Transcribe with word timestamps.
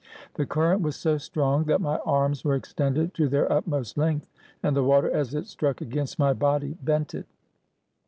The 0.33 0.47
current 0.47 0.81
was 0.81 0.95
so 0.95 1.19
strong 1.19 1.65
that 1.65 1.79
my 1.79 1.97
arms 1.97 2.43
were 2.43 2.55
extended 2.55 3.13
to 3.13 3.29
their 3.29 3.51
utmost 3.51 3.99
length, 3.99 4.31
and 4.63 4.75
the 4.75 4.83
water, 4.83 5.11
as 5.11 5.35
it 5.35 5.45
struck 5.45 5.79
against 5.79 6.17
my 6.17 6.33
body, 6.33 6.75
bent 6.81 7.13
it. 7.13 7.27